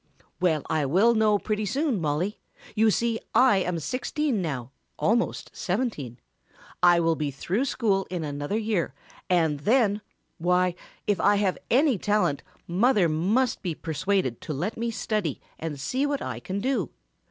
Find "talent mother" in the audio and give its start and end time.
11.99-13.07